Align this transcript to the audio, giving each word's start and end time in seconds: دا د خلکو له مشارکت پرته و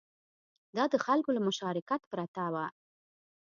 دا 0.77 0.83
د 0.93 0.95
خلکو 1.05 1.29
له 1.35 1.41
مشارکت 1.47 2.01
پرته 2.11 2.43
و 2.53 2.55